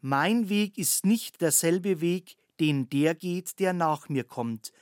mein 0.00 0.48
Weg 0.48 0.78
ist 0.78 1.04
nicht 1.04 1.40
derselbe 1.40 2.00
Weg, 2.00 2.36
den 2.58 2.88
der 2.88 3.14
geht, 3.14 3.58
der 3.58 3.72
nach 3.72 4.08
mir 4.08 4.24
kommt, 4.24 4.72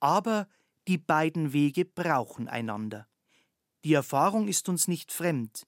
aber 0.00 0.48
die 0.88 0.98
beiden 0.98 1.52
Wege 1.52 1.84
brauchen 1.84 2.48
einander. 2.48 3.06
Die 3.84 3.94
Erfahrung 3.94 4.48
ist 4.48 4.68
uns 4.68 4.88
nicht 4.88 5.12
fremd. 5.12 5.66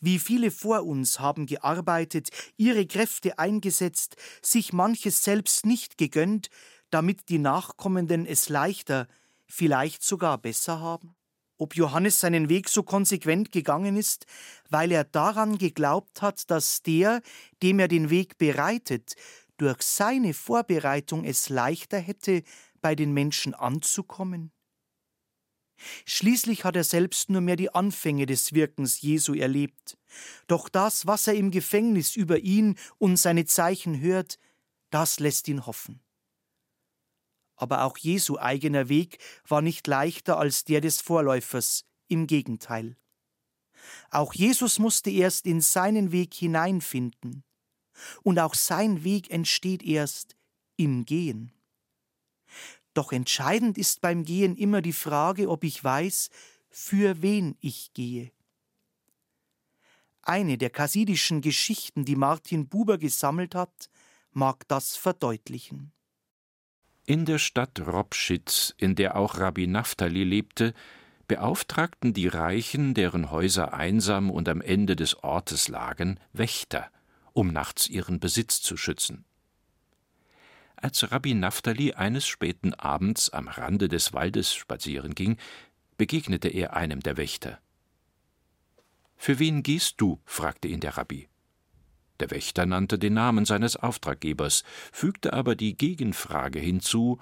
Wie 0.00 0.18
viele 0.18 0.50
vor 0.50 0.84
uns 0.84 1.20
haben 1.20 1.46
gearbeitet, 1.46 2.30
ihre 2.56 2.86
Kräfte 2.86 3.38
eingesetzt, 3.38 4.16
sich 4.40 4.72
manches 4.72 5.24
selbst 5.24 5.66
nicht 5.66 5.98
gegönnt, 5.98 6.48
damit 6.90 7.28
die 7.28 7.38
Nachkommenden 7.38 8.26
es 8.26 8.48
leichter, 8.48 9.08
vielleicht 9.48 10.02
sogar 10.02 10.38
besser 10.38 10.80
haben? 10.80 11.14
Ob 11.58 11.74
Johannes 11.74 12.20
seinen 12.20 12.48
Weg 12.48 12.68
so 12.68 12.82
konsequent 12.82 13.50
gegangen 13.50 13.96
ist, 13.96 14.26
weil 14.68 14.92
er 14.92 15.04
daran 15.04 15.56
geglaubt 15.56 16.20
hat, 16.20 16.50
dass 16.50 16.82
der, 16.82 17.22
dem 17.62 17.78
er 17.78 17.88
den 17.88 18.10
Weg 18.10 18.36
bereitet, 18.36 19.14
durch 19.56 19.80
seine 19.80 20.34
Vorbereitung 20.34 21.24
es 21.24 21.48
leichter 21.48 21.98
hätte, 21.98 22.42
bei 22.82 22.94
den 22.94 23.12
Menschen 23.12 23.54
anzukommen? 23.54 24.52
Schließlich 26.04 26.64
hat 26.64 26.76
er 26.76 26.84
selbst 26.84 27.30
nur 27.30 27.40
mehr 27.40 27.56
die 27.56 27.74
Anfänge 27.74 28.26
des 28.26 28.52
Wirkens 28.52 29.00
Jesu 29.00 29.34
erlebt. 29.34 29.98
Doch 30.46 30.68
das, 30.68 31.06
was 31.06 31.26
er 31.26 31.34
im 31.34 31.50
Gefängnis 31.50 32.16
über 32.16 32.38
ihn 32.38 32.78
und 32.98 33.16
seine 33.16 33.44
Zeichen 33.44 34.00
hört, 34.00 34.38
das 34.90 35.20
lässt 35.20 35.48
ihn 35.48 35.66
hoffen. 35.66 36.00
Aber 37.56 37.84
auch 37.84 37.96
Jesu 37.96 38.38
eigener 38.38 38.88
Weg 38.88 39.18
war 39.48 39.62
nicht 39.62 39.86
leichter 39.86 40.38
als 40.38 40.64
der 40.64 40.80
des 40.80 41.00
Vorläufers, 41.00 41.84
im 42.08 42.26
Gegenteil. 42.26 42.96
Auch 44.10 44.32
Jesus 44.32 44.78
musste 44.78 45.10
erst 45.10 45.46
in 45.46 45.60
seinen 45.60 46.12
Weg 46.12 46.34
hineinfinden, 46.34 47.44
und 48.22 48.38
auch 48.38 48.54
sein 48.54 49.04
Weg 49.04 49.30
entsteht 49.30 49.82
erst 49.82 50.36
im 50.76 51.04
Gehen. 51.04 51.52
Doch 52.94 53.12
entscheidend 53.12 53.78
ist 53.78 54.00
beim 54.00 54.24
Gehen 54.24 54.56
immer 54.56 54.82
die 54.82 54.92
Frage, 54.92 55.48
ob 55.48 55.64
ich 55.64 55.82
weiß, 55.82 56.30
für 56.68 57.22
wen 57.22 57.56
ich 57.60 57.92
gehe. 57.94 58.32
Eine 60.22 60.58
der 60.58 60.70
kassidischen 60.70 61.40
Geschichten, 61.40 62.04
die 62.04 62.16
Martin 62.16 62.68
Buber 62.68 62.98
gesammelt 62.98 63.54
hat, 63.54 63.88
mag 64.32 64.66
das 64.68 64.96
verdeutlichen. 64.96 65.92
In 67.08 67.24
der 67.24 67.38
Stadt 67.38 67.80
Ropschitz, 67.86 68.74
in 68.78 68.96
der 68.96 69.16
auch 69.16 69.38
Rabbi 69.38 69.68
Naphtali 69.68 70.24
lebte, 70.24 70.74
beauftragten 71.28 72.12
die 72.12 72.26
Reichen, 72.26 72.94
deren 72.94 73.30
Häuser 73.30 73.72
einsam 73.72 74.28
und 74.28 74.48
am 74.48 74.60
Ende 74.60 74.96
des 74.96 75.22
Ortes 75.22 75.68
lagen, 75.68 76.18
Wächter, 76.32 76.90
um 77.32 77.52
nachts 77.52 77.88
ihren 77.88 78.18
Besitz 78.18 78.60
zu 78.60 78.76
schützen. 78.76 79.24
Als 80.74 81.12
Rabbi 81.12 81.34
Naphtali 81.34 81.92
eines 81.92 82.26
späten 82.26 82.74
Abends 82.74 83.30
am 83.30 83.46
Rande 83.46 83.86
des 83.86 84.12
Waldes 84.12 84.52
spazieren 84.52 85.14
ging, 85.14 85.36
begegnete 85.96 86.48
er 86.48 86.74
einem 86.74 87.00
der 87.00 87.16
Wächter. 87.16 87.60
Für 89.16 89.38
wen 89.38 89.62
gehst 89.62 90.00
du? 90.00 90.20
fragte 90.24 90.66
ihn 90.66 90.80
der 90.80 90.96
Rabbi. 90.96 91.28
Der 92.20 92.30
Wächter 92.30 92.66
nannte 92.66 92.98
den 92.98 93.14
Namen 93.14 93.44
seines 93.44 93.76
Auftraggebers, 93.76 94.64
fügte 94.92 95.32
aber 95.32 95.54
die 95.54 95.76
Gegenfrage 95.76 96.58
hinzu 96.58 97.18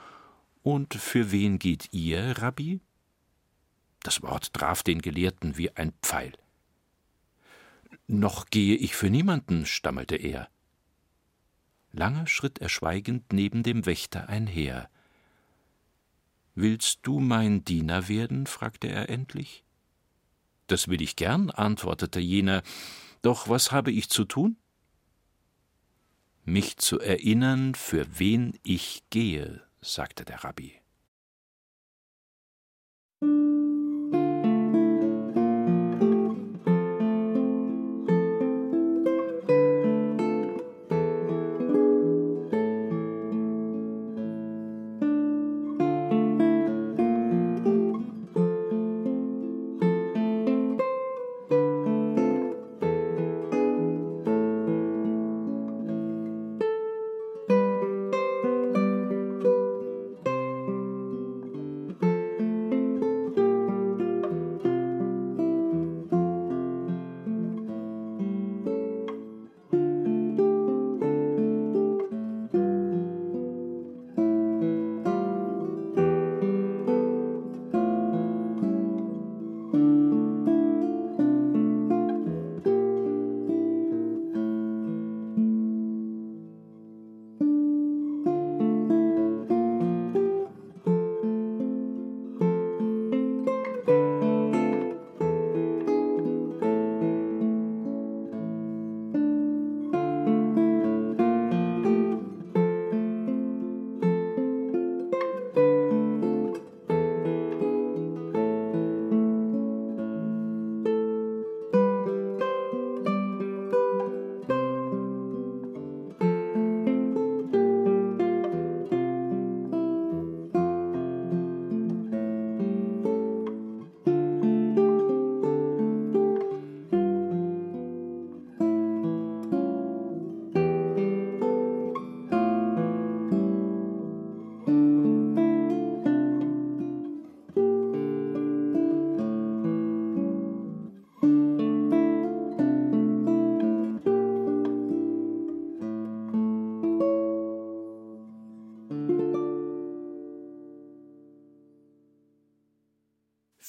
Und 0.63 0.95
für 0.95 1.33
wen 1.33 1.59
geht 1.59 1.89
ihr, 1.93 2.39
Rabbi? 2.39 2.81
Das 4.03 4.23
Wort 4.23 4.53
traf 4.53 4.83
den 4.83 5.03
Gelehrten 5.03 5.57
wie 5.57 5.71
ein 5.77 5.93
Pfeil. 6.03 6.33
Noch 8.07 8.47
gehe 8.51 8.77
ich 8.77 8.95
für 8.95 9.11
niemanden, 9.11 9.67
stammelte 9.67 10.17
er. 10.17 10.49
Lange 11.93 12.27
schritt 12.27 12.59
er 12.59 12.69
schweigend 12.69 13.33
neben 13.33 13.63
dem 13.63 13.87
Wächter 13.87 14.29
einher. 14.29 14.91
Willst 16.55 17.01
du 17.03 17.19
mein 17.19 17.65
Diener 17.65 18.09
werden? 18.09 18.47
fragte 18.47 18.89
er 18.89 19.09
endlich. 19.09 19.65
Das 20.67 20.89
will 20.89 21.03
ich 21.03 21.17
gern, 21.17 21.51
antwortete 21.51 22.21
jener, 22.21 22.63
doch 23.23 23.49
was 23.49 23.73
habe 23.73 23.91
ich 23.91 24.09
zu 24.09 24.25
tun? 24.25 24.57
Mich 26.47 26.77
zu 26.77 27.01
erinnern, 27.01 27.75
für 27.75 28.07
wen 28.19 28.59
ich 28.63 29.05
gehe, 29.09 29.63
sagte 29.81 30.27
der 30.27 30.45
Rabbi. 30.45 30.84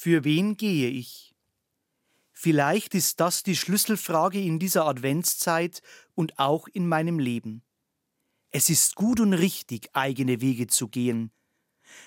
Für 0.06 0.22
wen 0.22 0.56
gehe 0.56 0.88
ich? 0.88 1.34
Vielleicht 2.32 2.94
ist 2.94 3.18
das 3.18 3.42
die 3.42 3.56
Schlüsselfrage 3.56 4.40
in 4.40 4.60
dieser 4.60 4.86
Adventszeit 4.86 5.82
und 6.14 6.38
auch 6.38 6.68
in 6.68 6.86
meinem 6.86 7.18
Leben. 7.18 7.64
Es 8.52 8.70
ist 8.70 8.94
gut 8.94 9.18
und 9.18 9.32
richtig, 9.32 9.88
eigene 9.94 10.40
Wege 10.40 10.68
zu 10.68 10.86
gehen. 10.86 11.32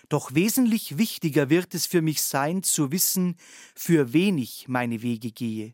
Doch 0.08 0.34
wesentlich 0.34 0.98
wichtiger 0.98 1.50
wird 1.50 1.76
es 1.76 1.88
für 1.88 2.02
mich 2.02 2.22
sein, 2.22 2.64
zu 2.64 2.94
wissen, 2.94 3.36
für 3.76 4.14
wen 4.14 4.38
ich 4.38 4.70
meine 4.70 5.02
Wege 5.02 5.34
gehe. 5.34 5.74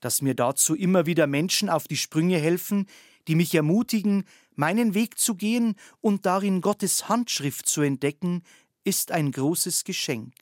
Dass 0.00 0.22
mir 0.22 0.34
dazu 0.34 0.74
immer 0.74 1.04
wieder 1.04 1.26
Menschen 1.26 1.68
auf 1.68 1.86
die 1.86 1.98
Sprünge 1.98 2.38
helfen, 2.38 2.86
die 3.28 3.34
mich 3.34 3.54
ermutigen, 3.54 4.24
meinen 4.54 4.94
Weg 4.94 5.18
zu 5.18 5.34
gehen 5.34 5.74
und 6.00 6.24
darin 6.24 6.62
Gottes 6.62 7.10
Handschrift 7.10 7.68
zu 7.68 7.82
entdecken, 7.82 8.42
ist 8.84 9.10
ein 9.12 9.32
großes 9.32 9.84
Geschenk. 9.84 10.34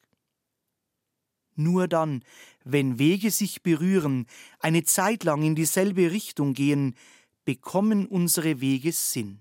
Nur 1.55 1.89
dann, 1.89 2.23
wenn 2.65 2.99
Wege 2.99 3.31
sich 3.31 3.63
berühren, 3.63 4.27
eine 4.61 4.85
Zeit 4.85 5.25
lang 5.25 5.43
in 5.43 5.57
dieselbe 5.57 6.13
Richtung 6.13 6.55
gehen, 6.55 6.95
bekommen 7.45 8.07
unsere 8.07 8.61
Wege 8.61 8.93
Sinn. 8.93 9.41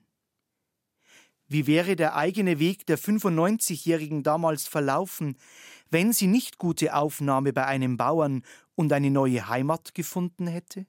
Wie 1.48 1.68
wäre 1.68 1.96
der 1.96 2.16
eigene 2.16 2.60
Weg 2.60 2.86
der 2.88 2.98
95-Jährigen 2.98 4.24
damals 4.24 4.68
verlaufen, 4.68 5.38
wenn 5.90 6.12
sie 6.12 6.28
nicht 6.28 6.58
gute 6.58 6.96
Aufnahme 6.96 7.54
bei 7.54 7.66
einem 7.66 7.96
Bauern 7.96 8.44
und 8.76 8.92
eine 8.92 9.12
neue 9.12 9.48
Heimat 9.48 9.94
gefunden 9.94 10.48
hätte? 10.48 10.88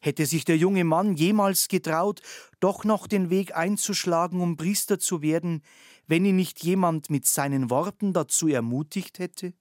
Hätte 0.00 0.26
sich 0.26 0.44
der 0.44 0.56
junge 0.56 0.84
Mann 0.84 1.14
jemals 1.14 1.68
getraut, 1.68 2.20
doch 2.60 2.84
noch 2.84 3.06
den 3.06 3.30
Weg 3.30 3.56
einzuschlagen, 3.56 4.40
um 4.40 4.56
Priester 4.56 4.98
zu 4.98 5.22
werden, 5.22 5.62
wenn 6.06 6.24
ihn 6.24 6.36
nicht 6.36 6.62
jemand 6.62 7.10
mit 7.10 7.26
seinen 7.26 7.70
Worten 7.70 8.12
dazu 8.12 8.48
ermutigt 8.48 9.18
hätte? 9.18 9.54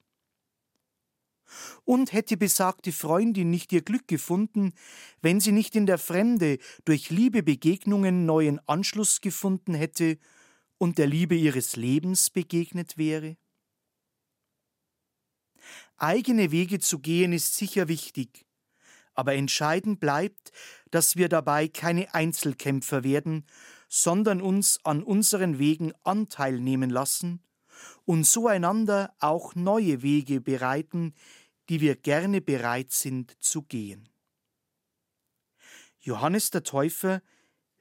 Und 1.83 2.11
hätte 2.11 2.37
besagte 2.37 2.91
Freundin 2.91 3.49
nicht 3.49 3.71
ihr 3.71 3.81
Glück 3.81 4.07
gefunden, 4.07 4.73
wenn 5.21 5.39
sie 5.39 5.51
nicht 5.51 5.75
in 5.75 5.85
der 5.85 5.97
Fremde 5.97 6.57
durch 6.85 7.09
Liebebegegnungen 7.09 8.25
neuen 8.25 8.59
Anschluss 8.67 9.21
gefunden 9.21 9.73
hätte 9.73 10.17
und 10.77 10.97
der 10.97 11.07
Liebe 11.07 11.35
ihres 11.35 11.75
Lebens 11.75 12.29
begegnet 12.29 12.97
wäre? 12.97 13.37
Eigene 15.97 16.51
Wege 16.51 16.79
zu 16.79 16.99
gehen 16.99 17.31
ist 17.31 17.55
sicher 17.55 17.87
wichtig, 17.87 18.44
aber 19.15 19.33
entscheidend 19.33 19.99
bleibt, 19.99 20.51
dass 20.91 21.15
wir 21.15 21.29
dabei 21.29 21.67
keine 21.67 22.13
Einzelkämpfer 22.13 23.03
werden, 23.03 23.45
sondern 23.87 24.41
uns 24.41 24.79
an 24.83 25.03
unseren 25.03 25.57
Wegen 25.57 25.93
Anteil 26.03 26.59
nehmen 26.59 26.89
lassen 26.89 27.43
und 28.05 28.25
so 28.25 28.47
einander 28.47 29.13
auch 29.19 29.55
neue 29.55 30.01
Wege 30.01 30.41
bereiten, 30.41 31.13
die 31.69 31.81
wir 31.81 31.95
gerne 31.95 32.41
bereit 32.41 32.91
sind 32.91 33.35
zu 33.43 33.63
gehen. 33.63 34.09
Johannes 35.99 36.51
der 36.51 36.63
Täufer 36.63 37.21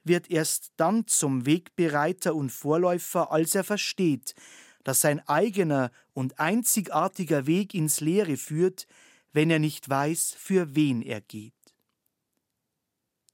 wird 0.03 0.29
erst 0.29 0.71
dann 0.77 1.07
zum 1.07 1.45
Wegbereiter 1.45 2.35
und 2.35 2.51
Vorläufer, 2.51 3.31
als 3.31 3.55
er 3.55 3.63
versteht, 3.63 4.35
dass 4.83 5.01
sein 5.01 5.19
eigener 5.27 5.91
und 6.13 6.39
einzigartiger 6.39 7.47
Weg 7.47 7.73
ins 7.73 8.01
Leere 8.01 8.37
führt, 8.37 8.87
wenn 9.35 9.49
er 9.49 9.59
nicht 9.59 9.89
weiß, 9.89 10.33
für 10.39 10.75
wen 10.75 11.01
er 11.01 11.19
geht. 11.19 11.53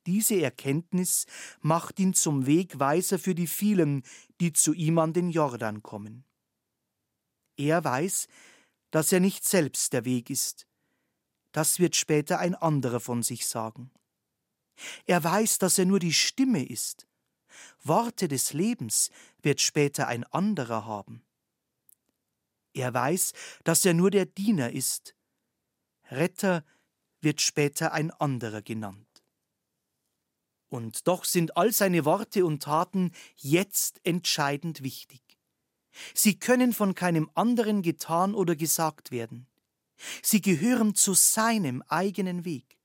Diese 0.08 0.42
Erkenntnis 0.42 1.28
macht 1.60 2.00
ihn 2.00 2.16
zum 2.16 2.48
Wegweiser 2.48 3.20
für 3.20 3.36
die 3.36 3.46
vielen, 3.46 4.02
die 4.40 4.52
zu 4.52 4.74
ihm 4.74 4.98
an 4.98 5.14
den 5.14 5.30
Jordan 5.30 5.84
kommen. 5.84 6.26
Er 7.56 7.84
weiß, 7.84 8.28
dass 8.90 9.12
er 9.12 9.20
nicht 9.20 9.46
selbst 9.46 9.94
der 9.94 10.04
Weg 10.04 10.32
ist. 10.32 10.66
Das 11.52 11.78
wird 11.78 11.96
später 11.96 12.40
ein 12.40 12.56
anderer 12.56 13.00
von 13.00 13.22
sich 13.22 13.46
sagen. 13.46 13.92
Er 15.06 15.24
weiß, 15.24 15.60
dass 15.60 15.78
er 15.78 15.86
nur 15.86 16.00
die 16.00 16.14
Stimme 16.14 16.66
ist. 16.66 17.06
Worte 17.84 18.28
des 18.28 18.54
Lebens 18.54 19.12
wird 19.44 19.62
später 19.62 20.08
ein 20.08 20.24
anderer 20.24 20.84
haben. 20.86 21.22
Er 22.74 22.92
weiß, 22.92 23.34
dass 23.64 23.86
er 23.86 23.94
nur 23.94 24.10
der 24.10 24.26
Diener 24.26 24.72
ist. 24.72 25.14
Retter 26.12 26.66
wird 27.22 27.42
später 27.42 27.94
ein 27.94 28.12
anderer 28.12 28.62
genannt. 28.62 29.08
Und 30.68 31.08
doch 31.08 31.26
sind 31.26 31.58
all 31.58 31.72
seine 31.72 32.06
Worte 32.06 32.46
und 32.46 32.64
Taten 32.64 33.12
jetzt 33.36 34.00
entscheidend 34.06 34.84
wichtig. 34.84 35.22
Sie 36.14 36.40
können 36.40 36.74
von 36.74 36.96
keinem 36.96 37.30
anderen 37.34 37.82
getan 37.82 38.34
oder 38.34 38.56
gesagt 38.56 39.12
werden. 39.12 39.48
Sie 40.22 40.42
gehören 40.42 40.96
zu 40.96 41.14
seinem 41.14 41.82
eigenen 41.84 42.46
Weg. 42.46 42.78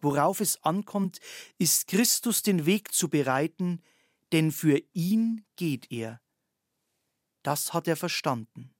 Worauf 0.00 0.40
es 0.40 0.62
ankommt, 0.62 1.18
ist 1.58 1.88
Christus 1.88 2.42
den 2.42 2.66
Weg 2.66 2.92
zu 2.92 3.08
bereiten, 3.08 3.82
denn 4.32 4.52
für 4.52 4.80
ihn 4.92 5.44
geht 5.56 5.90
er. 5.90 6.20
Das 7.42 7.72
hat 7.72 7.88
er 7.88 7.96
verstanden 7.96 8.75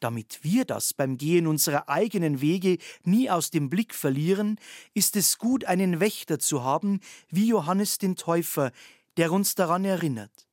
damit 0.00 0.40
wir 0.42 0.64
das 0.64 0.94
beim 0.94 1.16
Gehen 1.16 1.46
unserer 1.46 1.88
eigenen 1.88 2.40
Wege 2.40 2.78
nie 3.04 3.30
aus 3.30 3.50
dem 3.50 3.70
Blick 3.70 3.94
verlieren, 3.94 4.58
ist 4.94 5.16
es 5.16 5.38
gut, 5.38 5.64
einen 5.64 6.00
Wächter 6.00 6.38
zu 6.38 6.62
haben, 6.62 7.00
wie 7.28 7.48
Johannes 7.48 7.98
den 7.98 8.16
Täufer, 8.16 8.72
der 9.16 9.32
uns 9.32 9.54
daran 9.54 9.84
erinnert. 9.84 10.48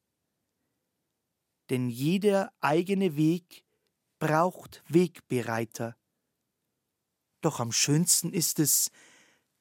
Denn 1.70 1.90
jeder 1.90 2.52
eigene 2.62 3.16
Weg 3.16 3.64
braucht 4.20 4.84
Wegbereiter. 4.88 5.96
Doch 7.42 7.60
am 7.60 7.72
schönsten 7.72 8.34
ist 8.34 8.60
es, 8.60 8.92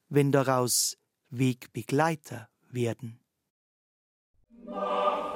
wenn 0.08 0.32
daraus 0.32 0.96
Wegbegleiter 1.30 2.48
werden. 2.70 3.20
Mache 4.64 5.33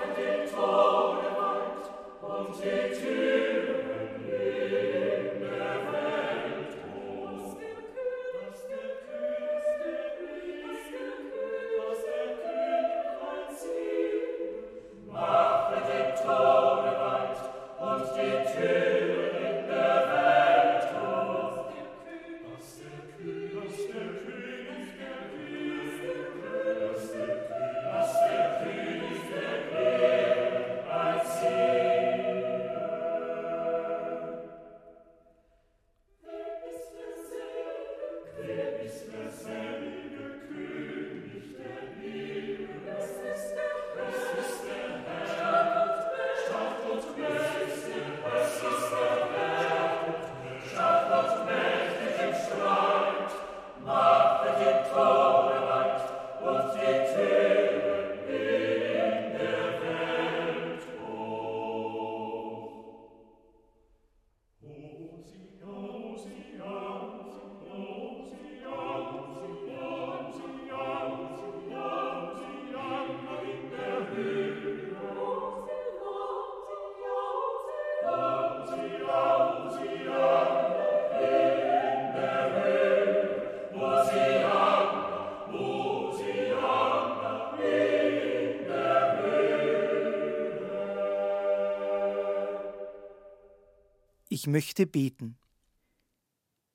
Ich 94.38 94.46
möchte 94.46 94.86
beten. 94.86 95.36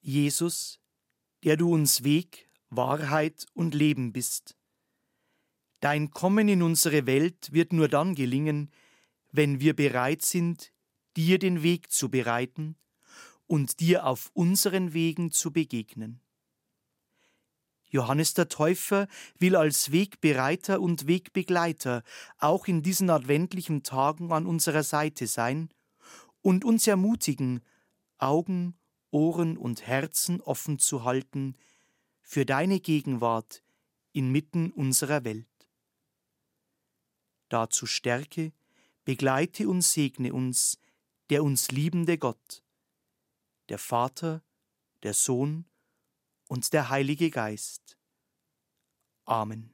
Jesus, 0.01 0.81
der 1.45 1.55
du 1.55 1.73
uns 1.73 2.03
Weg, 2.03 2.49
Wahrheit 2.69 3.45
und 3.53 3.73
Leben 3.73 4.11
bist. 4.11 4.57
Dein 5.79 6.11
Kommen 6.11 6.49
in 6.49 6.61
unsere 6.61 7.05
Welt 7.05 7.53
wird 7.53 7.71
nur 7.71 7.87
dann 7.87 8.15
gelingen, 8.15 8.69
wenn 9.31 9.61
wir 9.61 9.77
bereit 9.77 10.23
sind, 10.23 10.73
dir 11.15 11.39
den 11.39 11.63
Weg 11.63 11.89
zu 11.89 12.09
bereiten 12.09 12.75
und 13.47 13.79
dir 13.79 14.07
auf 14.07 14.29
unseren 14.33 14.91
Wegen 14.91 15.31
zu 15.31 15.53
begegnen. 15.53 16.19
Johannes 17.87 18.33
der 18.33 18.49
Täufer 18.49 19.07
will 19.39 19.55
als 19.55 19.93
Wegbereiter 19.93 20.81
und 20.81 21.07
Wegbegleiter 21.07 22.03
auch 22.39 22.67
in 22.67 22.83
diesen 22.83 23.09
adventlichen 23.09 23.83
Tagen 23.83 24.33
an 24.33 24.47
unserer 24.47 24.83
Seite 24.83 25.27
sein 25.27 25.69
und 26.43 26.63
uns 26.63 26.85
ermutigen, 26.85 27.63
Augen, 28.19 28.77
Ohren 29.09 29.57
und 29.57 29.87
Herzen 29.87 30.39
offen 30.41 30.77
zu 30.77 31.03
halten 31.03 31.57
für 32.21 32.45
deine 32.45 32.79
Gegenwart 32.79 33.63
inmitten 34.11 34.71
unserer 34.71 35.23
Welt. 35.23 35.47
Dazu 37.49 37.87
stärke, 37.87 38.53
begleite 39.03 39.67
und 39.67 39.81
segne 39.81 40.33
uns 40.33 40.77
der 41.29 41.43
uns 41.43 41.71
liebende 41.71 42.17
Gott, 42.17 42.63
der 43.69 43.79
Vater, 43.79 44.43
der 45.03 45.13
Sohn 45.13 45.65
und 46.47 46.73
der 46.73 46.89
Heilige 46.89 47.29
Geist. 47.29 47.97
Amen. 49.25 49.72